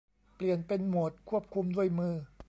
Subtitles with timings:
[0.35, 2.13] เปลี่ยนเป็นโหมดควบคุมด้วยมือ